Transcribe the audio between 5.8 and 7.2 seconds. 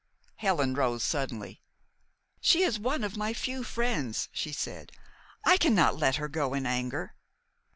let her go in anger."